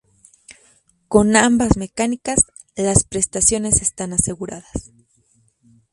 [1.07, 4.91] Con ambas mecánicas, las prestaciones están aseguradas.